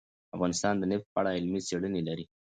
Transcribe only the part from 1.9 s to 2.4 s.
لري.